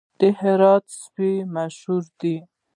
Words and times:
د 0.19 0.21
هرات 0.39 0.85
سپي 1.01 1.31
مشهور 1.55 2.03
دي 2.19 2.35